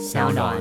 [0.00, 0.56] 小暖。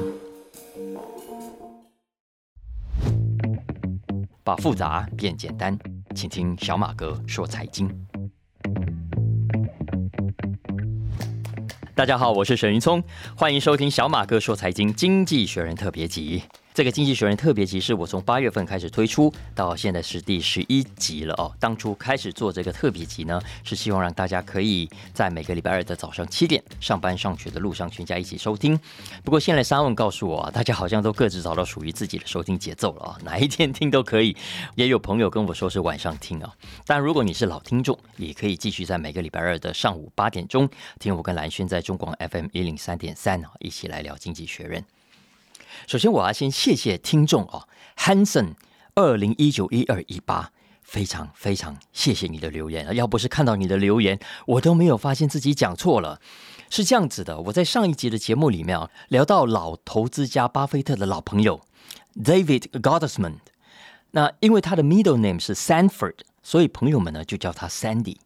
[4.43, 5.79] 把复杂变简单，
[6.13, 7.89] 请听小马哥说财经。
[11.95, 13.01] 大家好，我是沈云聪，
[13.37, 16.43] 欢迎收听小马哥说财经经济学人特别集。
[16.79, 21.51] 这个经济学人特别集是我从八月份开始推出，到现在是第十一集了哦。
[21.59, 28.79] 当初开始做这个特别集呢，是希望让大家可以在每个礼拜二的早上七点上班上学的路上，全家一起收听。
[29.25, 34.33] 不过现在三问告诉我啊，大家好像都各自找到属于自己的收听节奏了啊，哪一天听都可以。
[34.75, 36.49] 也有朋友跟我说是晚上听啊，
[36.85, 44.81] 但如果你是老听众，也可以继续在每个礼拜二的上午八点钟听我跟蓝轩在中广 FM 一零三点三啊，一起来聊经济学人。
[45.87, 48.53] 首先，我要先谢谢听众哦，Hanson
[48.95, 50.51] 二零一九一二一八，
[50.81, 56.19] 非常非常谢谢你的留言要不是看到你的留言，我都没有发现自己讲错了。
[56.69, 61.61] 是这样子的，我在上一集的节目里面啊，聊到老投资家巴菲特的老朋友
[62.15, 63.37] David Gottesman，
[64.11, 68.17] 那因为他的 middle name 是 Sandford，所以朋友们呢就叫他 Sandy。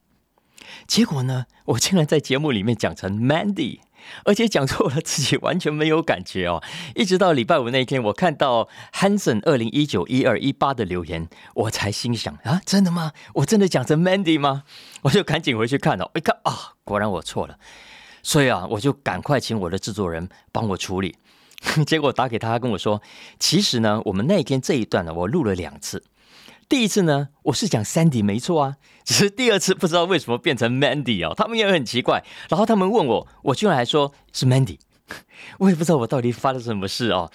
[0.87, 3.79] 结果呢，我竟然在节目里面讲成 Mandy。
[4.25, 6.61] 而且讲错了，自己完全没有感觉哦。
[6.95, 13.11] 一直到礼拜五那一天，我看到 Hanson 二零一九一二一八的留言，我才心想啊，真的吗？
[13.35, 14.63] 我真的讲成 Mandy 吗？
[15.03, 17.57] 我就赶紧回去看了，一看啊，果然我错了。
[18.21, 21.17] 所以啊，我就赶快请我的制作人帮我处理。
[21.85, 23.01] 结果打给他，跟我说，
[23.39, 26.03] 其实呢，我们那一天这一段呢，我录了两次。
[26.69, 32.23] 第一次呢，我是讲 Sandy 没错啊，只是第二次不知道为什么变成 Mandy 哦，他们也很奇怪。
[32.49, 34.79] 然后他们问我，我居然还说是 Mandy，
[35.59, 37.29] 我也不知道我到底发生什么事哦。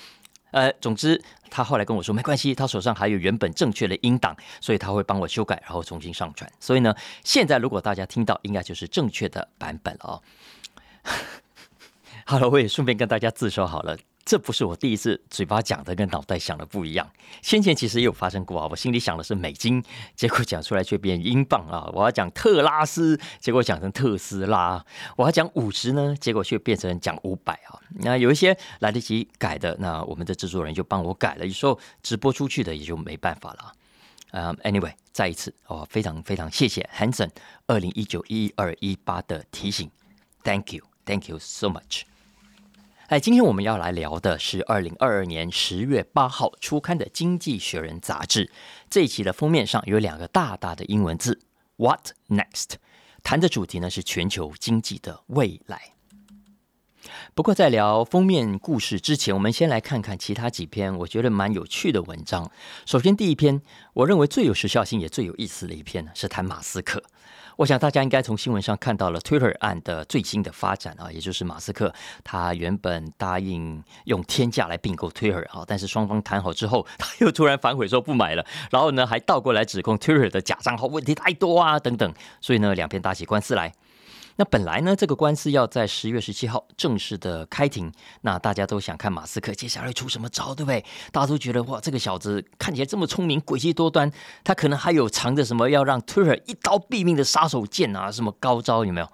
[0.51, 6.51] 呃，总之他后来跟我说没关系，他手上还有原本正确的音档，所以他会帮我修改，然后重新上传。
[6.59, 10.23] 所以呢，现在如果大家听到，应该就是正确的版本了哦。
[12.25, 13.97] 好了，我也顺便跟大家自首好了。
[14.29, 18.69] 这不是我第一次嘴巴讲的跟脑袋想的不一样，先前其实也有发生过啊。
[18.71, 19.83] 我心里想的是美金，
[20.15, 21.89] 结果讲出来却变英镑啊。
[21.95, 24.85] 我要讲特拉斯，结果讲成特斯拉。
[25.17, 27.81] 我要讲五十呢，结果却变成讲五百啊。
[28.01, 31.47] 那有一些来得及改的，那我们的制作人就帮我改了。
[31.47, 33.73] 有时候直播出去的也就没办法了。
[34.33, 37.31] 嗯，Anyway，再一次哦，非常非常谢谢 Hanson
[37.67, 39.91] 二零一九一二一八的提醒
[40.45, 42.03] ，Thank you，Thank you so much。
[43.09, 48.53] 哎，今天我们要来聊的是二零二二年十月八号出刊的《经济学人》杂志。
[48.91, 51.41] 这一期的封面上有两个大大的英文字
[51.77, 52.73] “What next”，
[53.23, 55.95] 谈的主题呢是全球经济的未来。
[57.35, 62.51] 不过，在聊封面故事之前，我们先来看看其他几篇我觉得蛮有趣的文章。
[62.85, 63.63] 首先，第一篇
[63.95, 67.03] 我认为最有时效性也最有意思的一篇呢，是谈马斯克。
[67.59, 71.93] 我想大家应该从新闻上看到了 Twitter 案的最新的发展啊，也就是马斯克
[72.23, 83.75] 他原本答应用天价来并购 Twitter 啊，但是双方谈好之后，他又突然反悔说不买了，然后呢还倒过来指控 Twitter 的假账号问题太多啊等等，所以呢两边打起官司来。
[84.41, 90.85] 那本来呢，这个官司要在十月十七号正式的开庭，那大家都想看马斯克接下来出什么招，对不对？
[91.11, 94.09] 大家都觉得哇，这个小子看起来这么聪明，诡计多端，
[94.45, 99.09] 他可能还有藏着什么要让 Twitter 一刀毙命的杀手锏啊，什么高招有没有？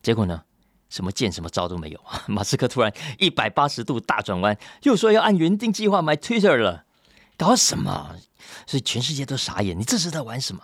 [0.00, 0.42] 结果呢，
[0.88, 6.84] 什么剑什么招都没有， 马斯克突然一百八十度大转弯，又说要按原定计划买 Twitter 了，
[7.36, 8.14] 搞什么？
[8.64, 10.62] 所以全世界都傻眼，你这是在玩什么？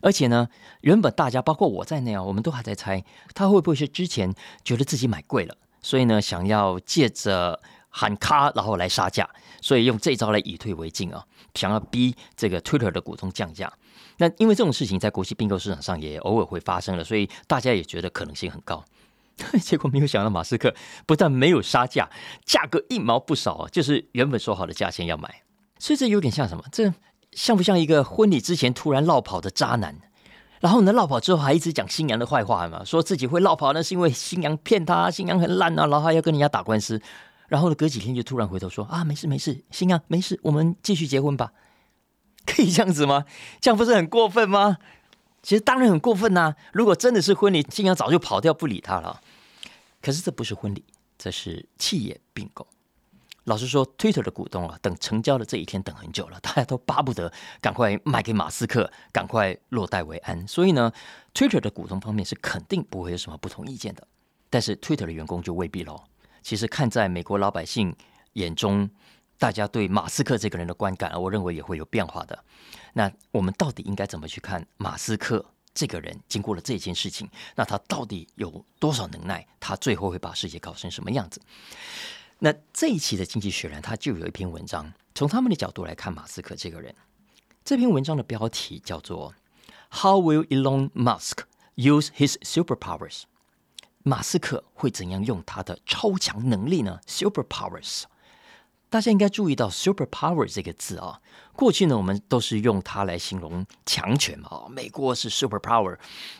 [0.00, 0.48] 而且呢，
[0.80, 4.32] 原本大家包括我在内啊，我们都还在猜他会不会是之前
[4.64, 9.28] 觉得自己买贵了，所以呢，想要借着喊卡然后来杀价，
[9.60, 11.24] 所以用这招来以退为进啊，
[11.54, 13.72] 想要逼这个 Twitter 的股东降价。
[14.18, 18.84] 那因为这种事情在国际并购市场上也偶尔会发生了，所以大家也觉得可能性很高。
[19.62, 20.74] 结果没有想到，马斯克
[21.06, 22.10] 不但没有杀价，
[22.44, 25.42] 价格一毛不少啊，就是原本说好的价钱要买。
[25.78, 26.64] 所以这有点像什么？
[26.70, 26.92] 这。
[27.32, 29.96] 像不像一个婚礼之前突然落跑的渣男？
[30.60, 37.00] 然后呢，落跑之后还一直讲新娘的坏话嘛，说自己会落跑那，是因为新娘骗他，新娘很烂啊，然后还要跟人家打官司。
[37.48, 41.52] 然后呢，隔几天就突然回头说啊，没事没事，新娘没事，我们继续结婚吧。
[42.44, 43.24] 可以这样子吗？
[43.60, 44.76] 这样不是很过分吗？
[45.42, 46.54] 其实当然很过分呐。
[46.72, 49.20] 如果真的是婚礼，新娘早就跑掉不理他了。
[50.02, 50.84] 可是这不是婚礼，
[51.16, 52.66] 这是企业并购。
[53.50, 60.46] 老实说，Twitter 的股东啊，等成交的这一天等很久了， 大家都巴不得赶快卖给马斯克，赶快落袋为安。
[60.46, 60.92] 所以呢
[61.34, 64.06] ，Twitter 的股东方面是肯定不会有什么不同意见的。
[64.48, 66.00] 但是 Twitter 的员工就未必喽。
[66.42, 67.92] 其实看在美国老百姓
[68.34, 68.88] 眼中，
[69.36, 72.44] 大家对马斯克这个人的观感，我认为也会有变化的。
[72.92, 75.44] 那我们到底应该怎么去看马斯克
[75.74, 76.16] 这个人？
[76.28, 79.44] 经过了这件事情，那他到底有多少能耐？
[79.58, 81.40] 他最后会把世界搞成什么样子？
[82.42, 86.94] 那这一期的《经济学人》他就有一篇文章，从他们的角度来看马斯克这个人。
[87.62, 89.34] 这篇文章的标题叫做
[89.90, 91.40] “How will Elon Musk
[91.76, 93.24] use his superpowers？”
[94.02, 98.04] 马斯克会怎样用他的超强能力呢？Superpowers，
[98.88, 101.20] 大家应该注意到 “superpower” 这个字啊。
[101.52, 104.66] 过去呢，我们都是用它来形容强权嘛。
[104.70, 105.98] 美国是 superpower，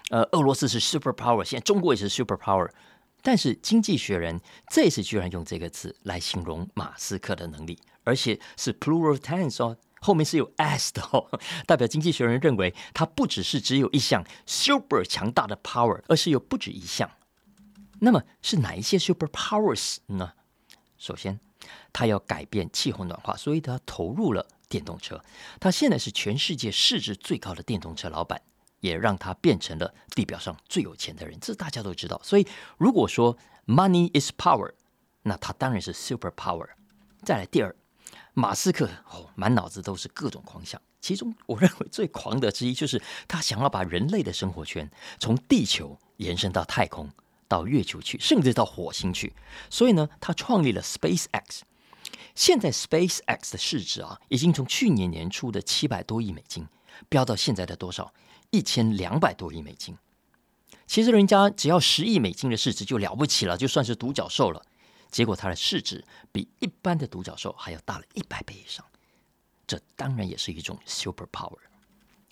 [0.09, 2.71] 呃，俄罗斯是 superpower，现在中国也是 superpower。
[3.23, 4.39] 但是《经济学人》
[4.71, 11.27] 这次居然用这个字来形容马斯克的能力，而且是 plural tense 哦，后面是有 s 的哦，
[11.67, 17.11] 代表《经济学人》认为他不只是只有一项 super 强大的 power，而是有不止一项。
[18.01, 20.33] 那么是哪一些 superpowers 呢？
[20.97, 21.39] 首先，
[21.93, 25.23] 他要改变气候暖化，所以他投入了电动车。
[25.61, 28.41] 他现在是全世界市值最高的电动车老板。
[28.81, 32.21] 也让他变成了地表上最有钱的人，这大家都知道。
[32.25, 32.47] 所以，
[32.77, 33.37] 如果说
[33.67, 34.73] money is power，
[35.23, 36.67] 那他当然是 super power。
[37.23, 37.75] 再来第二，
[38.35, 47.11] 马斯克哦，满脑子都是各种狂想，其中我认为最狂的之一就是他想要把人类的生活圈从地球延伸到太空，
[47.47, 49.35] 到月球去，甚至到火星去。
[49.69, 51.65] 所以呢，他创立了 Space X。
[52.35, 56.67] 现在 Space X 的市值啊，已经从去年年初的七百多亿美金，
[57.11, 58.15] 飙到现在的多少？
[58.51, 59.97] 一千两百多亿美金，
[60.87, 64.61] 其实人家只要十亿美金的市值就了不起了，就算是独角兽了。
[65.11, 68.85] 结果它的市值比一般的独角兽还要大了一百倍以上，
[69.67, 71.59] 这当然也是一种 super power。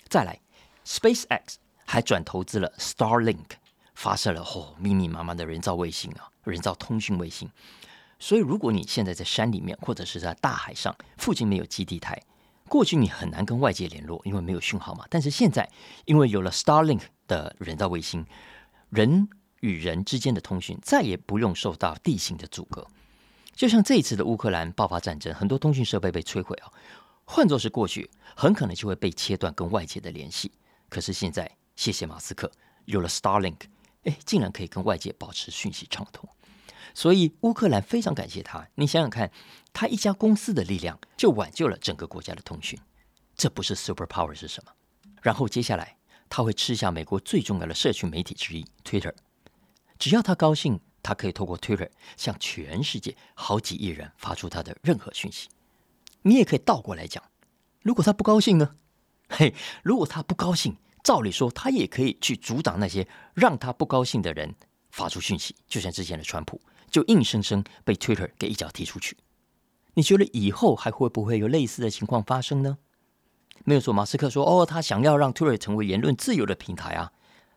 [0.08, 0.40] 再来
[0.84, 1.54] ，SpaceX
[1.84, 3.50] 还转投资了 Starlink，
[3.94, 7.50] 发射了哦密密麻麻的人造卫星啊，人造通讯卫星。
[8.20, 12.20] 所以如果你现在在山里面或者是在大海上，附近没有基地台。
[12.68, 15.04] 过去你很难跟外界联络，因为没有讯号嘛。
[15.10, 15.68] 但是现在，
[16.04, 18.24] 因为有了 Starlink 的人造卫星，
[18.90, 19.28] 人
[19.60, 22.86] 与人之间的通讯再也不用受到地形的阻隔。
[23.54, 26.70] 就像这一次的乌克兰爆发战争，很多通讯设备被摧毁啊。
[27.24, 30.52] 换作是过去，很可能就会被切断跟外界的联系。
[30.88, 32.50] 可是现在，谢谢马斯克，
[32.84, 33.58] 有了 Starlink，
[34.04, 36.28] 哎，竟然可以跟外界保持讯息畅通。
[36.98, 38.66] 所以乌克兰非常感谢他。
[38.74, 39.30] 你想想看，
[39.72, 42.76] 他一家公司的力量就挽救了整个国家的通讯，
[43.36, 44.72] 这不是 super power 是什么？
[45.22, 45.96] 然后接下来
[46.28, 49.14] 他会吃下美国最重要的社群媒体之一 Twitter。
[49.96, 55.48] 只要他高兴，他可以透过 Twitter 向全世界好几亿人发出他的任何讯息。
[56.22, 57.22] 你也可以倒过来讲，
[57.82, 58.74] 如果他不高兴呢？
[59.28, 59.54] 嘿，
[59.84, 64.52] 如果他不高兴，照理说他也可以去阻挡那些让他不高兴的人
[64.90, 66.60] 发出讯息，就像之前的川普。
[66.90, 69.16] 就硬生生被 Twitter 给一脚踢出去。
[69.94, 72.78] 你觉得以后还会不会有类似的情况发生呢？
[73.64, 77.12] 没有错，马斯克说：“哦，他想要让 Twitter 成为言论自由的平台啊。”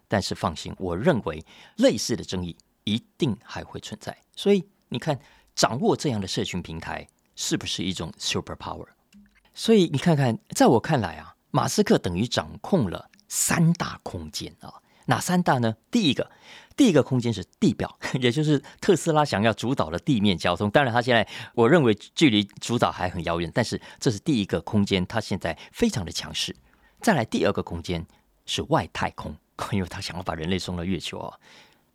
[0.10, 1.46] 但是放心，我认为
[1.78, 4.18] 类似的争议一定还会存在。
[4.36, 5.18] 所以你看，
[5.56, 8.88] 掌握这样的社群平台是不是一种 super power？
[9.54, 14.74] 所以你看看，在我看来啊，马斯克等于掌控了三大空间啊。
[15.06, 15.76] 哪三大呢？
[15.90, 16.30] 第一个。
[16.78, 20.72] 第一个空间是地表， 也就是特斯拉想要主导的地面交通。
[20.72, 26.56] 当然，它现在我认为距离主导还很遥远，但是这是第一个空间，它现在非常的强势。
[27.02, 28.04] 再来，第二个空间
[28.46, 29.36] 是外太空，
[29.72, 31.38] 因为他想要把人类送到月球啊。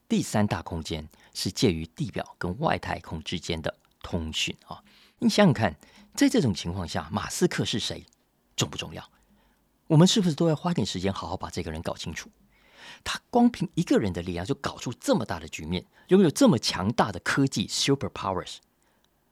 [0.09, 4.81] 第三大空间是介于地表跟外太空之间的通讯啊。
[5.19, 5.75] 你想想看，
[6.15, 8.05] 在这种情况下，马斯克是谁，
[8.55, 9.03] 重不重要？
[9.89, 12.29] 我们是不是都要花点时间好好把这个人搞清楚？
[13.05, 18.57] 他光凭一个人的力量就搞出这么大的局面，拥有这么强大的科技 super powers，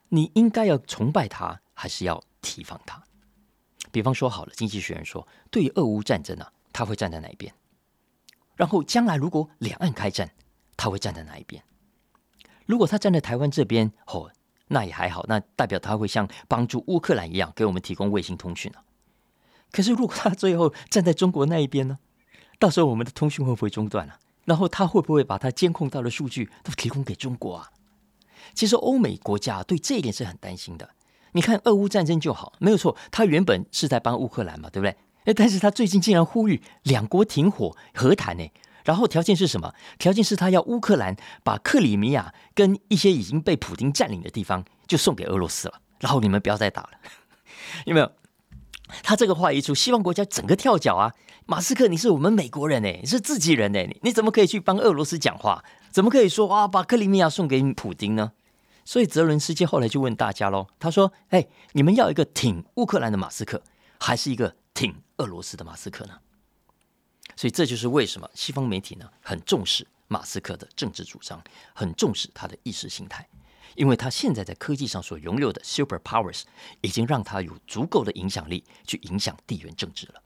[0.09, 3.03] 你应该要崇拜他，还是要提防他？
[3.91, 7.55] 比方说好了，经济学人说，对于俄乌战争啊，他会站在哪一边？
[8.57, 10.31] 然后将来如果两岸开战，
[10.77, 11.63] 他会站在哪一边？
[12.67, 14.31] 如果他站在台湾这边，哦，
[14.69, 18.83] 那也还好，那代表他会像帮助乌克兰一样，给我们提供卫星通讯啊。
[19.71, 21.99] 可是如果他最后站在中国那一边呢？
[22.65, 24.19] 到时候我们的通讯会不会中断了？
[24.47, 27.69] 然后他会不会把他监控到的数据都提供给中国啊？
[28.55, 30.89] 其实欧美国家对这一点是很担心的。
[31.33, 34.97] 你看俄乌战争就好，没有错，他原本是在帮乌克兰嘛，对不对？
[35.27, 38.51] 哎，但是他最近竟然呼吁两国停火和谈呢。
[38.83, 39.75] 然后条件是什么？
[39.99, 45.83] 条件是他要乌克兰把克里米亚跟一些已经被普京占领的地方就送给俄罗斯了。
[46.01, 46.93] 然后你们不要再打了，
[47.85, 48.11] 有没有？
[49.03, 51.13] 他这个话一出，西方国家整个跳脚啊！
[51.47, 55.63] 马斯克，你是我们美国人哎，你是自己人哎，你你怎么可以去帮俄罗斯讲话？
[55.91, 58.33] 怎么可以说啊，把克里米亚送给普京呢？
[58.87, 63.63] 所以泽伦斯基后来就问大家喽，他说：“哎，你们要一个挺乌克兰的马斯克，
[64.01, 66.15] 还是一个挺俄罗斯的马斯克呢？”
[67.37, 71.43] 所以这就是为什么西方媒体呢很重视马斯克的政治主张，
[71.75, 73.29] 很重视他的意识形态，
[73.75, 76.45] 因为他现在在科技上所拥有的 super powers
[76.81, 80.23] 已经让他有足够的影响力去影响地缘政治了。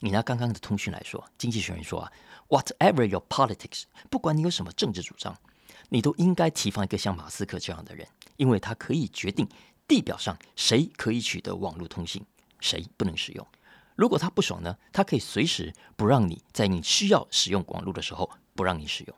[0.00, 2.12] 你拿刚刚的通讯来说，经济学人说啊
[2.48, 5.36] ，whatever your politics，不管你有什么政治主张，
[5.88, 9.48] 你都应该提防一个像马斯克这样的人，因为他可以决定
[9.88, 12.24] 地表上谁可以取得网络通信，
[12.60, 13.44] 谁不能使用。
[13.96, 19.16] 如果他不爽呢，他可以随时不让你在你需要使用网络的时候不让你使用。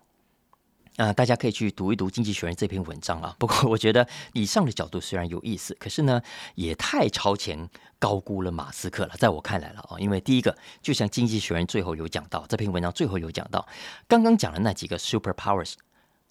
[1.00, 3.35] 啊，大家可以去读一读《经济学人》这篇文章啊。
[3.38, 6.21] 不过，我觉得以上的角度虽然有意思，可是呢，
[6.57, 9.14] 也太超前高估了马斯克了。
[9.16, 13.66] 在我看来了啊，因为第一个，就像《经济学人》最后有讲到，这篇文章最后有讲到，
[14.07, 15.73] 刚刚讲的那几个 super powers，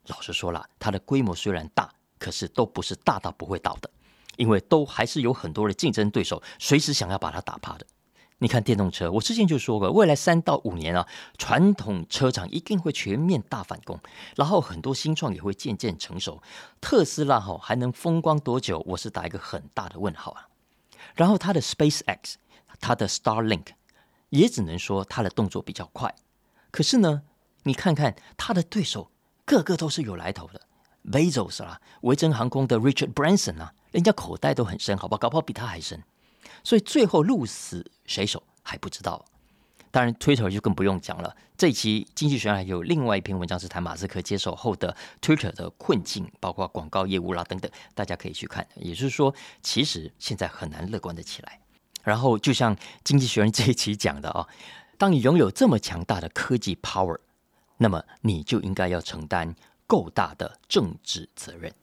[0.05, 3.89] 老实说了，它的规模虽然大，可是都不是大到不会倒的，
[4.37, 7.87] 因为都还是有很多的竞争对手，随时想要把它打趴的。
[8.41, 11.05] 你看电动车，我之前就说过，未来三到五年啊，
[11.37, 13.99] 传统车厂一定会全面大反攻，
[14.35, 16.41] 然后很多新创也会渐渐成熟。
[16.79, 18.81] 特斯拉哈还能风光多久？
[18.87, 20.47] 我是打一个很大的问号啊。
[21.15, 22.35] 然后它的 SpaceX，
[22.79, 23.67] 它的 Starlink，
[24.29, 26.15] 也只能说它的动作比较快。
[26.71, 27.23] 可是呢，
[27.63, 29.11] 你看看它的对手，
[29.43, 30.61] 个个都是有来头的
[31.11, 36.01] ，Bezos 啦，维珍航空的 Richard Branson 啊，人家口袋都很深，好吧，搞不好比他还深。
[36.63, 39.25] 所以最后鹿死谁手还不知道。
[39.91, 41.35] 当然，Twitter 就更不用讲了。
[41.57, 48.65] 这一期《经济学人》有另外一篇文章是谈马斯克接手后的 Twitter 的困境，包括广告业务啦等等，大家可以去看。
[48.75, 51.59] 也就是说，其实现在很难乐观的起来。
[52.03, 54.47] 然后，就像《经济学人》这一期讲的啊，
[54.99, 57.17] 当你拥有这么强大的科技 power，
[57.77, 59.55] 那么你就应该要承担
[59.87, 61.73] 够大的政治责任。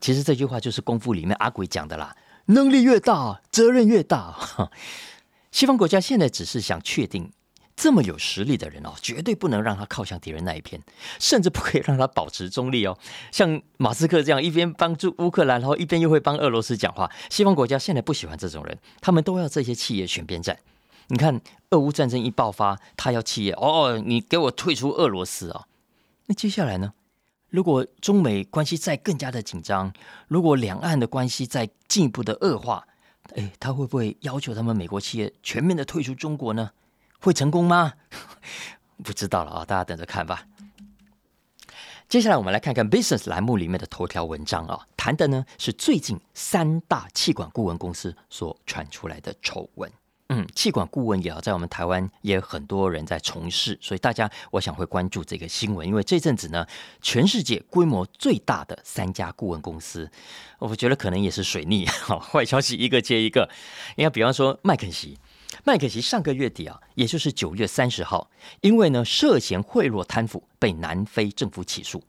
[0.00, 2.16] 其实这句话就是《功夫》里面阿鬼讲的啦。
[2.48, 4.70] 能力越大，责任越大。
[5.52, 7.32] 西方国家现在只是想确定，
[7.76, 10.80] 这么有实力的人哦，绝对不能让他靠向敌人那一边，
[11.18, 12.96] 甚至不可以让他保持中立哦。
[13.32, 20.58] 像马斯克这样一边帮助乌克兰，然后一边又会帮俄罗斯讲话，西方国家现在不喜欢这种人，他们都要这些企业选边站。
[21.08, 21.40] 你看，
[21.70, 25.66] 俄乌战争一爆发，他要企业哦，你给我退出俄罗斯啊。
[26.26, 26.92] 那接下来呢？
[27.50, 29.92] 如果中美关系再更加的紧张，
[30.28, 32.86] 如果两岸的关系再进一步的恶化，
[33.34, 36.70] 哎，他会不会要求他们美国企业全面的退出中国呢？
[37.20, 37.94] 会成功吗？
[39.02, 40.44] 不知道了啊，大家等着看吧。
[42.08, 49.90] 接下来我们来看看 Business 栏目里面的头条文章啊，谈的呢是最近三大气管顾问公司所传出来的丑闻。
[50.30, 56.66] 嗯，气管顾问也要在我们台湾也很多人在从事，所以大家我想会关注这个新闻，因为这阵子呢，
[57.00, 60.10] 全世界规模最大的三家顾问公司，
[60.58, 63.48] 我觉得可能也是水逆， 好坏消息一个接一个。
[63.96, 65.16] 你看，比方说麦肯锡，
[65.64, 68.30] 麦肯锡上个月底啊，也就是九月三十号，
[68.60, 72.04] 因为呢涉嫌贿赂贪腐被南非政府起诉，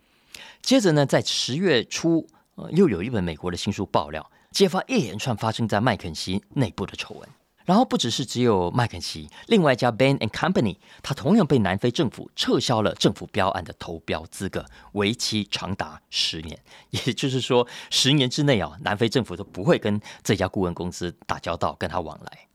[0.62, 2.28] 接着呢在十月初，
[2.72, 7.30] 又有一本美国的新书爆料，揭发一连串发生在麦肯锡内部的丑闻。
[7.70, 16.60] 然后不只是只有麦肯锡，另外一家 Bain and Company，它同样被南非政府撤销了政府标案的投标资格，为期长达十年。
[16.90, 22.48] 也就是说，十年之内啊，南非政府都不会跟这家顾问公司打交道，跟他往来。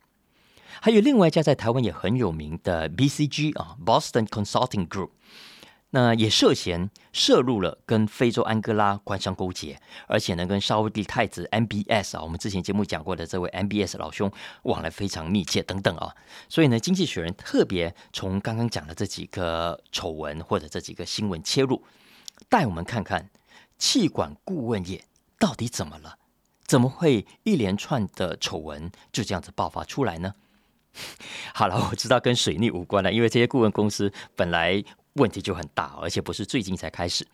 [0.80, 5.10] 还有另外一家在台湾也很有名的 BCG 啊，Boston Consulting Group。
[5.96, 14.28] 那也涉嫌涉入了跟非洲安哥拉官商勾结，而且呢跟沙地太子 MBS 啊，我们之前节目讲过的这位 MBS 老兄
[14.64, 16.12] 往来非常密切等等啊，
[16.48, 21.80] 所以呢，经济学人特别从刚刚讲的这几个丑闻或者这几个新闻切入，
[22.48, 23.30] 带我们看看
[23.78, 25.04] 气管顾问业
[25.38, 26.18] 到底怎么了？
[26.66, 30.34] 怎么会一连串的丑闻就这样子爆发出来呢？
[31.54, 34.82] 好了，我知道跟水逆无关了，因为这些顾问公司本来。
[35.14, 37.26] 问题就很大，而且不是最近才开始。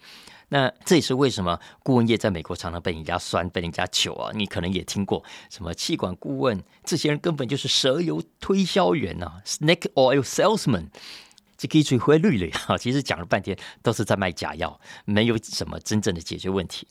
[0.53, 4.33] 那这也是为什么顾问业在美国常常被人家酸、被人家糗啊？
[4.35, 10.89] 你可能也听过什么气管顾问，这些人根本就是蛇油推销员啊，snake oil salesman，
[11.57, 12.77] 这可以追回绿了啊！
[12.79, 16.89] 其实讲了半天都是在卖假药，没有什么真正的解决问题。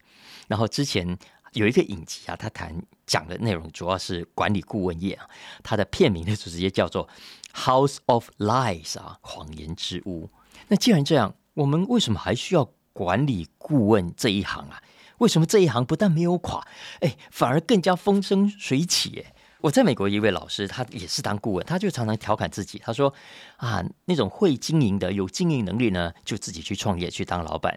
[0.48, 1.18] 然后之前
[1.52, 2.74] 有一个影集啊，他谈
[3.06, 5.30] 讲的内容主要是管理顾问业啊，
[5.64, 7.10] 他的片名呢就直接叫做
[7.54, 10.30] House of Lies 啊，谎言之屋。
[10.70, 14.82] 那既然这样，我们为什么还需要管理顾问这一行啊？
[15.18, 16.66] 为什么这一行不但没有垮，
[17.02, 19.20] 哎，反而更加风生水起？
[19.20, 23.14] 哎，我在美国一位老师，他也是当顾问，他就常常调侃自己，他说
[23.58, 27.74] ：“啊，那种会经营的、有经营能力呢，就自己去创业去当老板；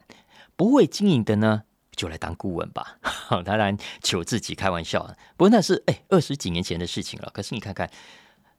[0.54, 1.62] 不会经营的呢，
[1.96, 2.98] 就来当顾问吧。
[3.44, 5.02] ”当然，求自己开玩笑，
[5.36, 7.30] 不过那是哎二十几年前的事情了。
[7.34, 7.90] 可是你看看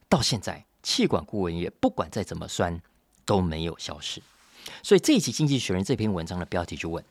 [0.09, 2.81] 到现在，气管顾问业不管再怎么酸。
[3.25, 4.21] 都没有消失，
[4.81, 7.03] 所以这一期《经济学人》这篇文章的标题就问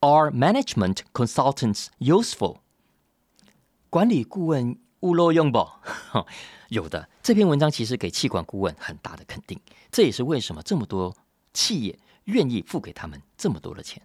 [0.00, 2.58] ：Are management consultants useful？
[3.90, 5.68] 管理顾问物漏用不？
[6.68, 7.08] 有的。
[7.22, 11.14] 这篇文章其实给气管顾问很大的肯定，这也是为什么这么多
[11.52, 14.02] 企业愿意付给他们这么多的钱。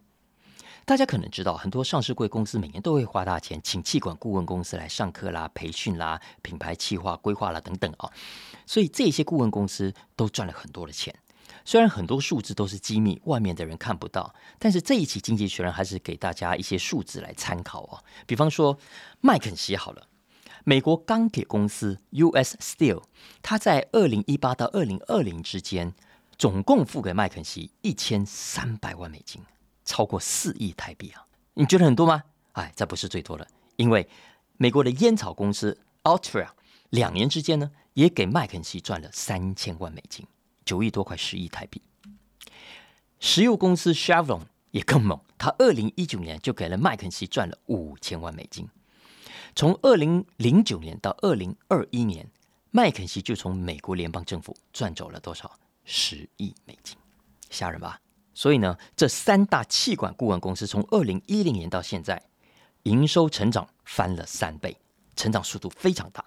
[0.86, 8.10] 大家可能知道，很多上市贵公司每年都会花大钱请气管顾问公司来上课啦、培训啦、品牌企划规划啦等等啊，
[8.66, 11.14] 所以这些顾问公司都赚了很多的钱。
[11.68, 18.02] 虽然很多数字都是机密，外面的人看不到，但是这一期《经济学人》还是给大家一些数字来参考哦。
[18.26, 18.80] 比方说
[19.20, 20.08] 麦肯锡好了，
[20.64, 22.58] 美国钢铁公司 U.S.
[22.62, 23.04] Steel，
[23.42, 25.94] 它在二零一八到二零二零之间，
[26.38, 29.42] 总共付给麦肯锡一千三百万美金。
[29.84, 31.28] 超过四亿台币啊！
[31.56, 32.24] 你觉得很多吗？
[32.54, 33.46] 哎，这不是最多的，
[33.76, 34.08] 因为
[34.56, 36.48] 美国的烟草公司 Altria
[36.92, 40.26] 两年之间呢，也给麦肯锡赚了三千万美金，
[40.68, 41.82] 九亿多块，十亿台币。
[43.20, 48.68] 石油公司 Chevron 也更猛，他二零一九年就给了麦肯锡赚了五千万美金。
[49.56, 52.30] 从二零零九年到二零二一年，
[52.70, 55.58] 麦肯锡就从美国联邦政府赚走了多少？
[55.86, 56.98] 十亿美金，
[57.50, 58.00] 吓人吧？
[58.34, 62.22] 所以呢，这三大气管顾问公司从二零一零年到现在，
[62.84, 64.78] 营收成长翻了三倍，
[65.16, 66.24] 成长速度非常大。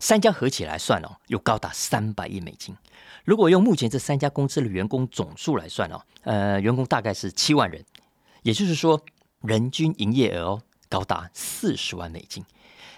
[0.00, 2.76] 三家合起来算哦，有高达三百亿美金。
[3.24, 7.84] 如果用目前这三家公司的员工总数来算哦，呃，员工大概是七万人，
[8.42, 9.00] 也就是说，
[9.40, 12.44] 人均营业额哦高达四十万美金。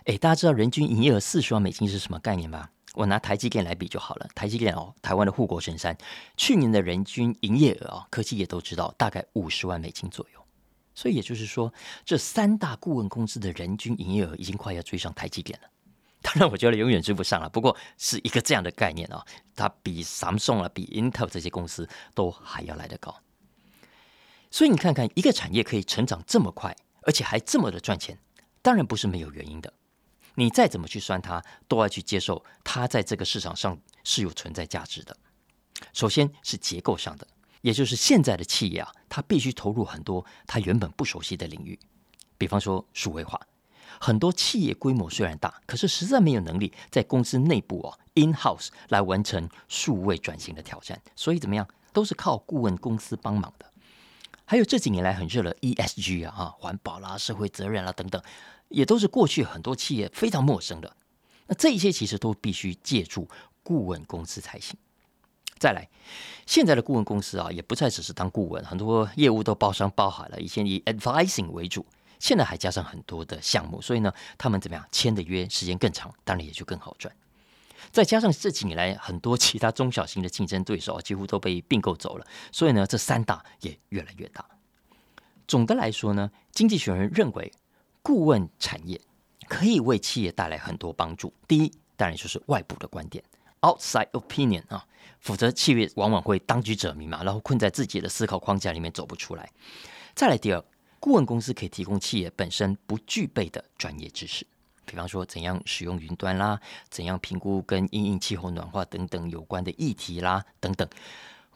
[0.05, 2.69] 哎，大家知道人均营业额四十万美金是什么概念吗？
[2.95, 4.29] 我拿台积电来比就好了。
[4.35, 5.97] 台积电哦，台湾的护国神山，
[6.37, 10.41] 去年的人均营业额哦，科技也都知道，大概五十万美金左右。
[10.95, 11.73] 所以也就是说，
[12.05, 15.69] 这三大顾问公司的人均营业额已经快要追上台积电了。
[16.27, 17.49] 当然，我觉得永远追不上了。
[17.49, 23.17] 不过是一个这样的概念啊，它比 Samsung 啊、比 Intel 这些公司都还要来得高。
[24.51, 28.19] 所以你看看，一个产业可以成长这么快，而且还这么的赚钱，
[28.61, 29.73] 当然不是没有原因的。
[30.35, 35.17] 你再怎么去算它，都要去接受它在这个市场上是有存在价值的。
[35.93, 37.29] 首先是结构上的，
[37.61, 41.79] 也就是现在的企业啊，它必须投入很多它原本不熟悉的领域，
[42.37, 43.41] 比方说数位化。
[44.01, 53.67] 很多企业规模虽然大，可是实在没有能力在公司内部哦 in house 来完成数位转型的挑战，所以怎么样，都是靠顾问公司帮忙的。
[54.45, 58.23] 还有这几年来很热的 ESG 啊，啊，环保啦、社会责任啦等等。
[58.69, 60.97] 也都是过去很多企业非常陌生的，
[61.47, 63.29] 那这一些其实都必须借助
[63.63, 64.77] 顾问公司才行。
[65.57, 65.89] 再来，
[66.47, 70.41] 现在的顾问公司啊，也不再只是当顾问，很多业务都包商包好了。
[70.41, 71.87] 以前以 advising 为主，
[72.19, 77.15] 现在还加上很多的项目，所以呢，他们怎么样签的约时间更长，当然也就更好赚。
[77.93, 84.45] 再加上这几年来很多其他中小型的竞争对手几乎都被并购走了，所以呢，这三大也越来越大。
[85.47, 87.53] 总的来说呢，经济学人认为。
[88.03, 89.01] 顾问产业
[89.49, 91.35] 可以为企业带来很多帮助。
[91.49, 93.25] 第一，当然就是外部的观点
[93.63, 94.87] （outside opinion） 啊，
[95.19, 99.51] 否则企业往往会当局者迷嘛，然后困在自己的思考框架里面走不出来。
[100.15, 100.65] 再来，第二，
[100.99, 104.47] 顾问公司可以提供企业本身不具备的专业知识，
[104.85, 110.89] 比方说怎样使用云端啦，怎样评估跟因应气候暖化等等有关的议题啦，等等。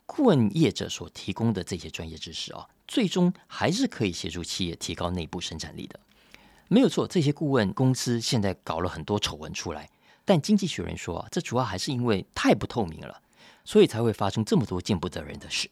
[0.07, 5.99] 顾问业者所提供的这些专业知识啊，最终还是可以协助企业提高内部生产力的。
[6.67, 9.89] 没有错，这些顾问公司现在搞了很多丑闻出来，
[10.25, 13.23] 但经济学人说啊，这主要还是因为太不透明了，
[13.65, 15.71] 所以才会发生这么多见不得人的事。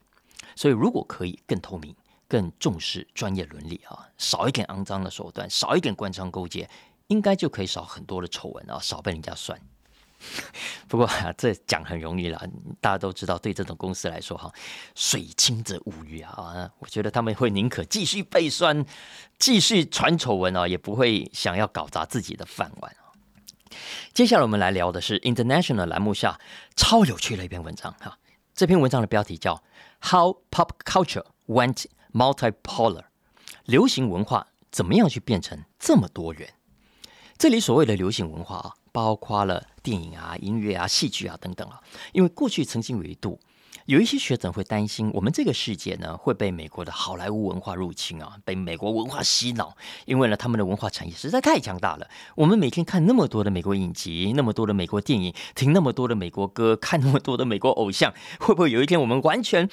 [0.55, 1.95] 所以如果可以更透明、
[2.29, 6.69] 更重视专业伦理啊，少一点肮脏的手段，少一点官商勾结，
[7.07, 9.59] 应该就可以少很多的丑闻啊，少被人家算。
[10.89, 12.45] 不过这讲很容易了，
[12.81, 14.53] 大家都知道，对这种公司来说，哈，
[14.97, 16.69] 水清则无鱼啊。
[16.81, 18.85] 我觉得他们会宁可继续被酸，
[19.39, 23.15] 继续传丑闻啊，也不会想要搞砸自己的饭碗啊。
[24.13, 26.41] 接下来我们来聊的是 International 栏目下
[26.75, 28.19] 超有趣的一篇文章哈。
[28.55, 29.63] 这篇文章的标题叫
[30.03, 33.05] How Pop Culture Went Multipolar，
[33.65, 36.55] 流行文化怎么样去变成这么多元？
[37.37, 38.75] 这里所谓的流行文化啊。
[38.91, 41.79] 包括了电影啊、音乐啊、戏剧啊等等啊，
[42.13, 43.39] 因为过去曾经有一度，
[43.85, 52.09] 有一些学者会担心，我们这个世界呢会被美国的好莱坞文化入侵啊，被美国文化洗脑，因为呢他们的文化产业实在太强大了。
[52.35, 59.69] 我们每天看那么多的美国影集，那么多的美国电影，听那么多的美国歌，看那么多的美国偶像，会不会有一天我们完全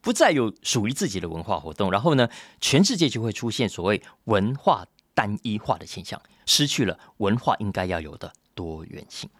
[0.00, 1.90] 不再有属于自己的文化活动？
[1.90, 2.28] 然后呢，
[2.60, 8.32] 全世界就会出现所谓文化单一化的现象，失去了文化应该要有的。
[8.58, 9.30] 多元性。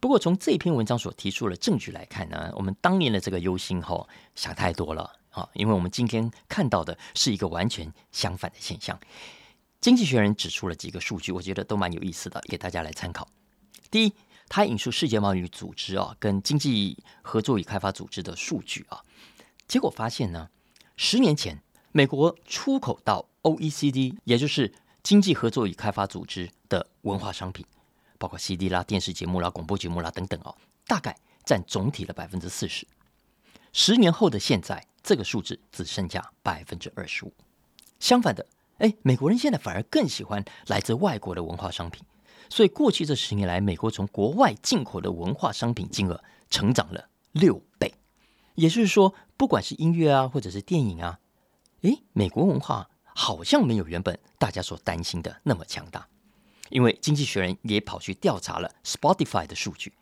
[0.00, 8.98] 不过从这篇文章所提出的证据来看呢，我们当年的这个忧心哈想太多了啊，因为我们今天看到的是一个完全相反的现象。
[9.80, 13.28] 经济学人指出了几个数据，我觉得都蛮有意思的，给大家来参考。
[13.92, 14.12] 第一，
[14.48, 19.00] 他引述世界贸易组织啊跟经济合作与开发组织的数据啊，
[19.68, 20.48] 结果发现呢，
[20.96, 27.64] 十年前美国出口到 OECD，也就是经济合作与开发组织的文化商品，
[28.16, 32.86] 包括 CD 啦、电视节目啦、广播节目啦等等哦，大概占总体的百分之四十。
[33.74, 37.32] 十年后的现在，这个数字只剩下百分之二十五。
[38.00, 38.46] 相反的，
[38.78, 42.02] 哎，美国人现在反而更喜欢来自外国的文化商品。
[42.48, 47.62] 所以过去这十年来，美国从国外进口的文化商品金额成长了六。
[48.58, 51.20] 也就是说，不管是音乐啊，或者是电影啊，
[51.82, 56.08] 诶，美国文化好像没有原本大家所担心的那么强大。
[56.70, 59.92] 因为经济学人也跑去调查了 Spotify 的数据。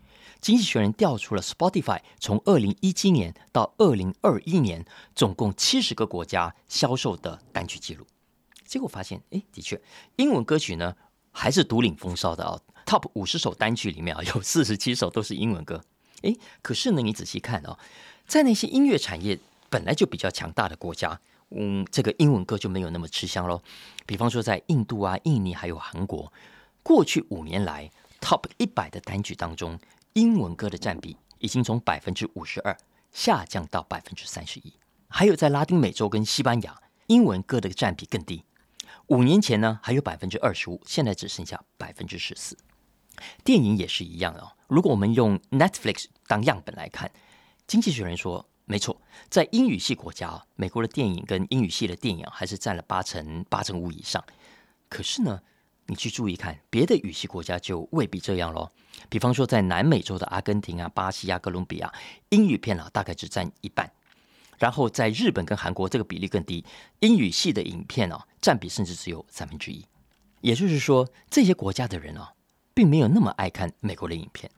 [0.41, 8.07] 经济学人调出了 Spotify 从二零一七年到二零二一年总共七十个国家销售的单曲记录，
[8.65, 9.79] 结果发现，哎，的确，
[10.17, 10.97] 英文歌曲呢
[11.31, 15.83] 还是独领风骚的啊！Top 五十首单曲里面啊，有四十七首都是英文歌。
[16.23, 17.79] 哎，可是呢，你仔细看哦，
[18.27, 19.39] 在那些音乐产业
[19.71, 23.63] 本来就比较强大的国家，嗯，这个英文歌就没有那么吃香喽。
[24.05, 26.33] 比方说，在印度啊、印尼还有韩国，
[26.83, 29.79] 过去五年来 Top 一百的单曲当中。
[30.15, 32.75] 英文歌的占比已经从百分之五十二
[33.13, 34.73] 下降到百分之三十一，
[35.09, 36.75] 还有在拉丁美洲跟西班牙，
[37.09, 38.43] 英文歌的占比更低。
[39.09, 42.57] 五年前呢还有百分之二十五，现在只剩下百分之十四。
[43.45, 44.53] 电影也是一样哦。
[44.69, 47.11] 如果我们用 Netflix 当样本来看，
[47.67, 54.23] 经济学人说，没错，在英语系国家啊，美国的电影跟英语系的电影还是占了八成八成五以上。
[54.89, 55.41] 可是呢？
[55.89, 58.69] 你去注意看，别的语系国家就未必这样喽。
[59.09, 61.95] 比方说，在南美洲的阿根廷啊、巴西啊、哥伦比亚，
[62.31, 63.89] 英语片啊大概只占一半。
[64.59, 66.65] 然后在日本跟韩国，这个比例更低，
[66.99, 69.87] 英语系的影片啊占比甚至只有三分之一。
[70.41, 72.33] 也就是说，这些国家的人啊，
[72.75, 74.51] 并没有那么爱看美国的影片。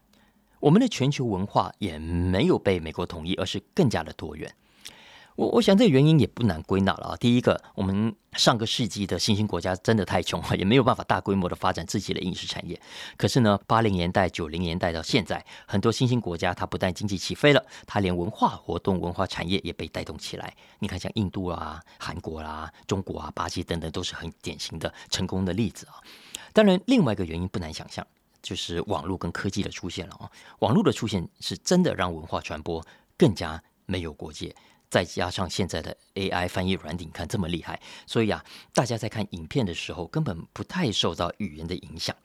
[0.61, 4.53] 我们的全球文化也没有被美国统一，而是更加的多元。
[5.37, 7.17] 我我想这个原因也不难归纳了啊。
[7.17, 12.81] 第一个，我们上个世纪的新兴国家真的太穷了，也没有办法大规模的发展自己的影视产业。
[13.17, 20.53] 可是呢，八零年代、九零年代到现在，很多新兴国家它不但经济起飞了，它连文化活动、文化产业也被带动起来。
[20.81, 26.03] 你看，像印度啊、韩国啦、中国啊、巴西等等，都是很典型的成功的例子啊。
[26.53, 28.05] 当然，另外一个原因不难想象，
[28.49, 30.31] 就是网络跟科技的出现了啊。
[30.61, 32.83] 网络的出现是真的让文化传播
[33.17, 34.55] 更加没有国界。
[34.91, 42.17] 再加上现在的 AI 翻译软体，看这么厉害，所以啊，大家在看影片的时候根本不太受到语言的影响，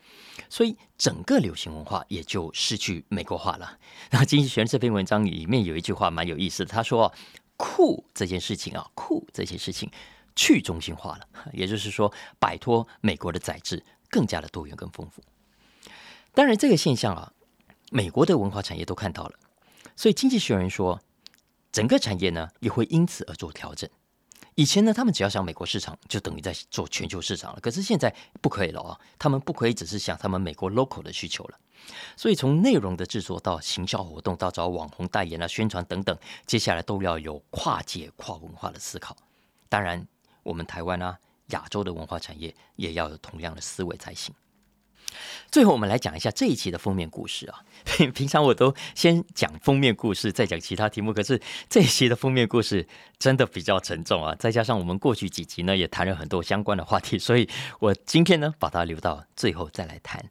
[0.48, 3.78] 所以整个流行文化也就失去美国化了。
[4.12, 7.14] 那经济学这篇文章里面有一句话蛮有意思的，他说
[7.58, 9.92] ：“酷这件事情啊，酷这件事情
[10.34, 12.10] 去中心化了， 也就是说
[12.40, 15.22] 摆脱美国的宰制，更加的多元跟丰富。”
[16.34, 17.34] 当然，这个现象啊，
[17.92, 19.34] 美国的文化产业都看到了，
[19.96, 21.02] 所以经济学人说。
[21.72, 23.90] 整个产业呢也会因此而做调整。
[24.54, 27.60] 以前呢，他们只要想美国市场，就等于在做全球市场了。
[27.60, 29.00] 可是现在不可以了啊！
[29.18, 31.58] 他们不可以只是想他们美国 local 的需求了。
[32.16, 36.16] 所以从内容的制作到行销活动，到找网红代言啊、宣传等等，
[36.46, 39.18] 接下来都要有跨界、跨文化的思考。
[39.68, 40.08] 当然，
[40.44, 41.18] 我们台湾啊、
[41.48, 44.32] 亚洲的文化产业也要有同样的思维才行。
[45.54, 47.62] 最后，我们来讲一下这一期的封面故事啊。
[48.16, 51.14] 平常我都先讲封面故事，再讲其他题目。
[51.14, 51.40] 可是
[51.70, 52.88] 这一期的封面故事
[53.20, 57.48] 真的比较沉重啊，再加上我们过去几集呢也谈了很多相关的话题，所以
[57.80, 60.28] 我今天呢把它留到最后再来谈。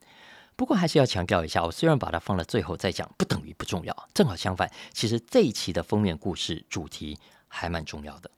[0.56, 4.08] 不过还是要强调一下，我虽然把它放到最后再讲，不等于不重要。
[4.12, 8.28] 正好相反，其实这一期的封面故事主题还蛮重要的。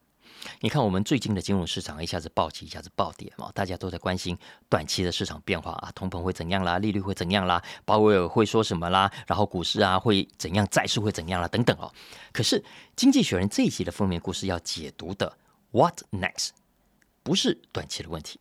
[0.60, 4.36] 你看，我们最近的金融市场一下子暴起，一下子暴跌嘛，大家都在关心
[4.68, 11.92] 短期的市场变化啊，通膨会怎样啦，利率会怎样啦，鲍威尔会说什么啦，然后股市啊会怎样，债市会怎样啦，等等哦。
[12.32, 12.60] 可是
[12.96, 15.36] 《经济学人》这一集的封面故事要解读的
[15.70, 16.50] “What next”
[17.22, 18.38] 不是短期的问题，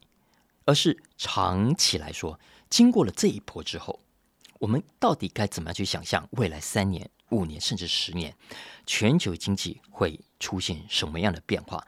[0.66, 2.40] 而是长期来说，
[2.70, 4.00] 经过了这一波之后，
[4.60, 7.10] 我们到底该怎么样去想象未来三年？
[7.34, 8.36] 五年甚至十年，
[8.86, 11.86] 全球经济会出现什么样的变化？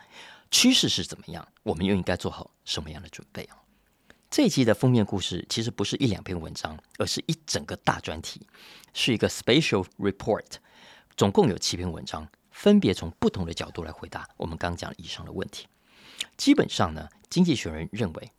[0.52, 1.48] 趋势是怎么样？
[1.64, 3.58] 我们又应该做好什么样的准备啊？
[4.30, 8.46] 这一期的封面故事其实不是一两篇文章，而是一整个大专题，
[8.94, 10.46] 是一个 special report，
[11.16, 15.68] 总共有七篇文章，分别从不同的角度来回答我们刚讲以上的问题。
[16.38, 18.32] 基本上呢，经济学人认为，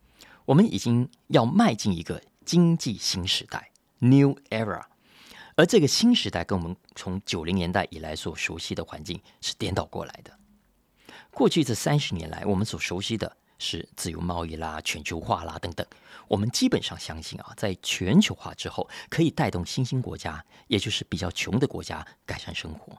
[0.44, 4.84] 我们已经要迈进一个经济新时代 （new era）。
[5.56, 10.30] 而这个新时代跟我们从九零年代以来所熟悉的环境是颠倒过来的。
[11.30, 15.86] 过去这三十年来，我们所熟悉的是自由贸易啦、全球化啦等等。
[16.28, 22.96] 我们基本上相信啊，在全球化之后，可以带动新兴国家，也就是比较穷的国家改善生活。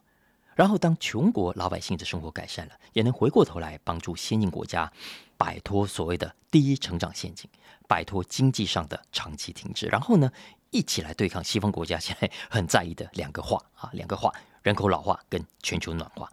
[0.56, 4.92] 然后，当穷国老百姓的生活改善了，也能回过头来帮助先进国家
[5.38, 7.48] 摆脱所谓的第一成长陷阱，
[7.88, 9.86] 摆脱经济上的长期停滞。
[9.86, 10.32] 然后呢，
[10.78, 16.30] 一起来对抗西方国家现在很在意的两个化啊，两个化：人口老化跟全球暖化。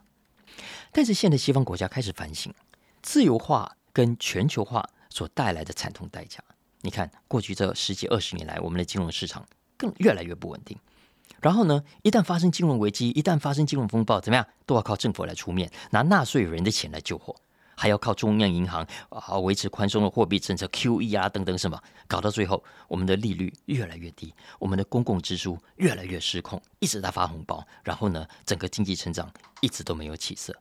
[0.93, 2.53] 但是现在西方国家开始反省
[3.01, 6.45] 自由化跟全球化所带来的惨痛代价。
[6.83, 10.79] 你看，过去这十几二十年来，我们的金融市场更越来越不稳定。
[11.41, 17.35] 然后呢，一旦发生金融危机，一旦发生金融风暴，怎么样，都要靠政府来出面，拿纳税人的钱来救火，
[17.77, 27.67] 还要靠中央银行啊维持宽松的货币政策、QE 啊等等什么，搞到最后，我们的利率越来越低，我们的公共支出越来越失控，一直在发红包。
[27.83, 30.55] 然后呢，整个经济成长一直都没有起色。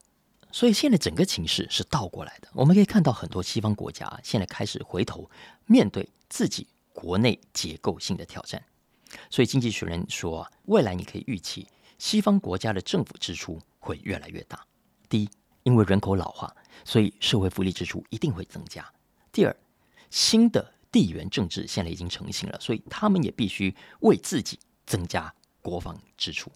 [0.52, 5.28] 所以现在整个情势是倒过来的，我们可以看到很多西方国家现在开始回头
[5.66, 8.62] 面对自己国内结构性的挑战。
[9.30, 14.60] 所以经济学人说，未来你可以预期西方国家的政府支出会越来越大。
[15.10, 15.30] 第一，
[15.64, 18.86] 因为人口老化，所以社会福利支出一定会增加。
[19.32, 19.56] 第二，
[20.10, 26.52] 新的地缘政治现在已经成型了，所以他们也必须为自己增加国防支出。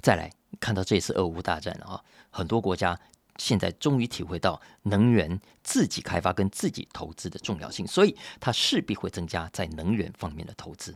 [0.00, 2.98] 再来看到这次俄乌大战啊，很多国家
[3.38, 10.94] 现在终于体会到能源自己开发跟自己投资的重要性，所以它势必会增加在能源方面的投资。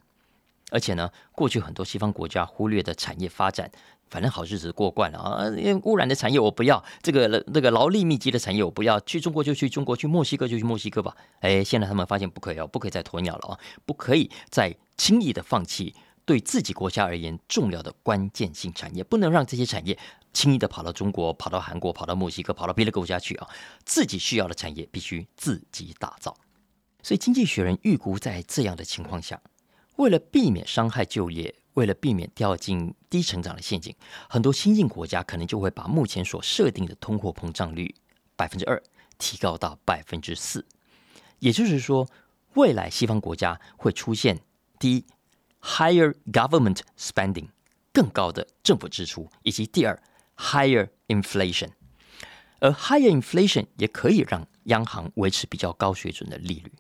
[0.71, 3.71] 而且呢，过去很多西方国家忽略的产业发展，
[4.13, 11.17] 反正好日子过惯了啊，因为污染的产业我不要，这个那个劳力密集的产业我不要，去中国就去中国，去墨西哥就去墨西哥吧。
[11.41, 15.95] 哎，现在他们发现不可以哦，不可以再鸵鸟了啊，不可以再轻易的放弃。
[16.25, 19.99] 对自己国家而言重要的关键性产业，不能让这些产业
[20.33, 23.49] 轻易的跑到中国、跑到韩国、跑到墨西哥、跑到别的国家去啊！
[23.85, 26.37] 自己需要的产业必须自己打造。
[27.03, 29.43] 所以，经济学人预估，在这样的情况下，
[29.97, 33.95] 为了避免伤害就业，为了避免掉进低成长的陷阱，
[34.29, 37.95] 很多新兴国家可能就会把目前所设定的通货膨胀率
[38.37, 38.83] 百分之二
[39.19, 40.67] 提高到百分之四。
[41.39, 42.09] 也就是说，
[42.55, 44.41] 未来西方国家会出现
[44.79, 45.05] 第一。
[45.65, 47.47] Higher government spending，
[47.93, 50.03] 更高的政府支出，以及第二
[50.37, 51.69] ，higher inflation，
[52.59, 56.73] 而 higher inflation 也可以让央行维持比较高水准的利率。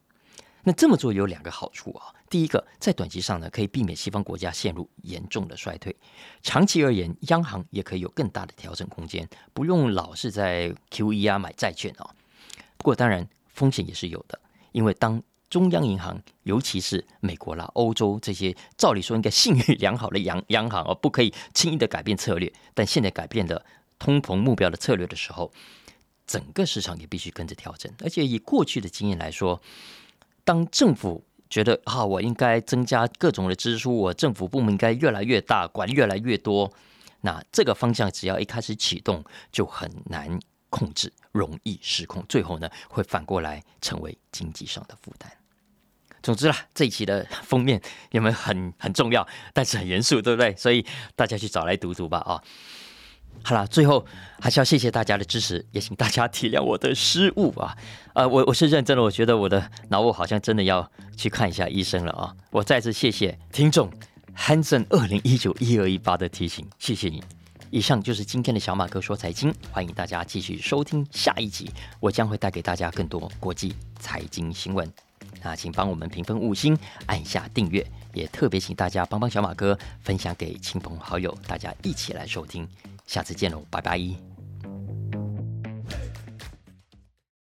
[0.65, 5.93] 那这么做有两个好处啊，第一个，在短期上呢，可以避免西方国家陷入严重的衰退；
[6.41, 12.09] 长期而言，央行也可以有更大的调整空间，不用老是在 QE 啊买债券啊。
[12.79, 14.41] 不过当然，风险也是有的，
[14.73, 22.51] 因为当中央银行，尤其是美国啦、欧洲这些，照理说应该信誉良好的央央行哦，不可以轻易的改变策略。
[22.73, 23.63] 但现在改变的
[23.99, 25.53] 通膨目标的策略的时候，
[26.27, 27.93] 整个市场也必须跟着调整。
[28.03, 29.61] 而且以过去的经验来说，
[30.45, 36.73] 当政府觉得啊，我应该增加各种的支出，我政府部门应该越来越大，管越来越多，
[37.21, 45.31] 那这个方向只要一开始启动，就很难控制，容易失控，最后呢，会反过来成为经济上的负担。
[46.23, 47.79] 总之啦，这一期的封面
[48.13, 50.57] 有没有很很重要，但是很严肃，对不对？
[50.57, 52.43] 所以大家去找来读读吧啊！
[53.45, 54.05] 好了，最后
[54.41, 57.77] 还是要谢谢大家的支持，也请大家体谅我的失误啊！
[58.15, 62.35] 呃，我我是认真的，我觉得我的脑部好像真的要去看一下医生了啊！
[62.51, 63.91] 我再次谢谢听众
[64.37, 67.23] Hanson 二零一九一二一八的提醒，谢谢你。
[67.71, 74.89] 以上就是今天的小马哥说财经，欢迎大家继续收听下一集，我将会带给大家更多国际财经新闻。
[75.43, 82.69] 那请帮我们评分五星，按下订阅，也特别请大家帮帮小马哥分享给亲朋好友，大家一起来收听。
[83.13, 84.32] 下次见喽，拜拜。